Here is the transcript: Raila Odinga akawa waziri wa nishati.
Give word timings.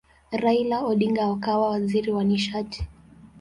Raila 0.31 0.77
Odinga 0.89 1.23
akawa 1.33 1.69
waziri 1.71 2.11
wa 2.11 2.23
nishati. 2.23 2.83